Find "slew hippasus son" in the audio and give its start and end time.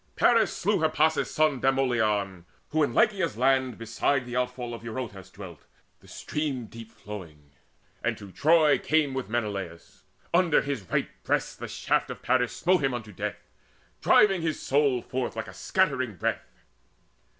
0.51-1.59